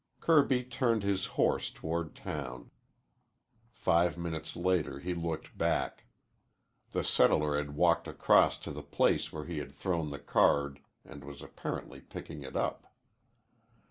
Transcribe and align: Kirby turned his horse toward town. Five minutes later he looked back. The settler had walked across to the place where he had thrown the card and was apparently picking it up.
Kirby 0.19 0.63
turned 0.63 1.03
his 1.03 1.27
horse 1.37 1.69
toward 1.69 2.15
town. 2.15 2.71
Five 3.69 4.17
minutes 4.17 4.55
later 4.55 4.97
he 4.97 5.13
looked 5.13 5.55
back. 5.55 6.05
The 6.89 7.03
settler 7.03 7.55
had 7.55 7.75
walked 7.75 8.07
across 8.07 8.57
to 8.61 8.71
the 8.71 8.81
place 8.81 9.31
where 9.31 9.45
he 9.45 9.59
had 9.59 9.75
thrown 9.75 10.09
the 10.09 10.17
card 10.17 10.79
and 11.05 11.23
was 11.23 11.43
apparently 11.43 11.99
picking 12.01 12.41
it 12.41 12.55
up. 12.55 12.91